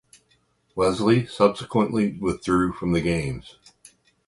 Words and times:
Leslie 0.75 1.27
subsequently 1.27 2.13
withdrew 2.13 2.73
from 2.73 2.91
the 2.91 3.01
Games. 3.01 3.57